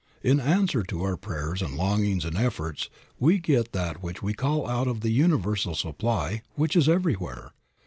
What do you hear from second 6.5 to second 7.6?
which is everywhere.